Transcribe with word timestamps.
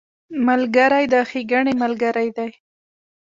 ملګری 0.47 1.05
د 1.13 1.15
ښېګڼې 1.29 1.73
ملګری 1.81 2.29
دی 2.37 2.49